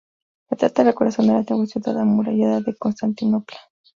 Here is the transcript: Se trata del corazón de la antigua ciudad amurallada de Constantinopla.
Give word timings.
Se 0.49 0.55
trata 0.55 0.83
del 0.83 0.95
corazón 0.95 1.27
de 1.27 1.33
la 1.33 1.37
antigua 1.37 1.63
ciudad 1.67 1.99
amurallada 1.99 2.61
de 2.61 2.73
Constantinopla. 2.75 3.59